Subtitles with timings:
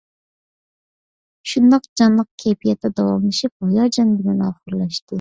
[1.51, 5.09] شۇنداق جانلىق كەيپىياتتا داۋاملىشىپ، ھاياجان بىلەن ئاخىرلاشتى.